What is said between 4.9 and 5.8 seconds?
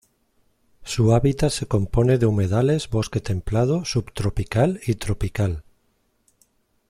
tropical.